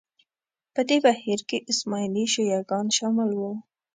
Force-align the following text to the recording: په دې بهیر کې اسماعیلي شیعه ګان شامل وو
په 0.73 0.81
دې 0.89 0.97
بهیر 1.05 1.39
کې 1.49 1.57
اسماعیلي 1.71 2.25
شیعه 2.33 2.61
ګان 2.69 2.87
شامل 2.97 3.29
وو 3.35 3.51